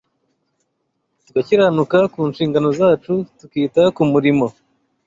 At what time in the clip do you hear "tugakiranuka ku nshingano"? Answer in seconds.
1.25-2.67